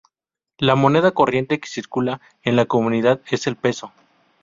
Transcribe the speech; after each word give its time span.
La 0.57 0.73
moneda 0.73 1.11
corriente 1.11 1.59
que 1.59 1.69
circula 1.69 2.21
en 2.41 2.55
la 2.55 2.65
comunidad 2.65 3.21
es 3.29 3.45
el 3.45 3.55
peso. 3.55 3.93